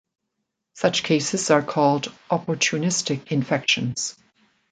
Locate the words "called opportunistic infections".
1.61-4.17